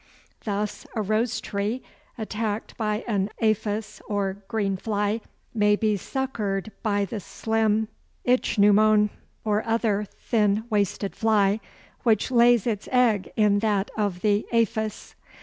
Thus 0.45 0.87
a 0.95 1.01
Rose 1.03 1.39
tree 1.39 1.83
attacked 2.17 2.75
by 2.75 3.03
an 3.07 3.29
aphis 3.39 4.01
or 4.07 4.43
green 4.47 4.75
fly 4.75 5.21
may 5.53 5.75
be 5.75 5.95
succoured 5.95 6.71
by 6.81 7.05
the 7.05 7.19
slim 7.19 7.87
ichneumon, 8.25 9.11
or 9.45 9.63
other 9.63 10.05
thin 10.05 10.63
waisted 10.71 11.15
fly, 11.15 11.59
which 12.01 12.31
lays 12.31 12.65
its 12.65 12.89
egg 12.91 13.31
in 13.35 13.59
that 13.59 13.91
of 13.95 14.21
the 14.21 14.47
aphis. 14.51 15.13